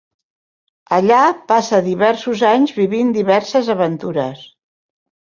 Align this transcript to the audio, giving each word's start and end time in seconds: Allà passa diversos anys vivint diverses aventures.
Allà 0.95 1.19
passa 1.51 1.81
diversos 1.87 2.41
anys 2.53 2.73
vivint 2.79 3.13
diverses 3.19 3.71
aventures. 3.75 4.43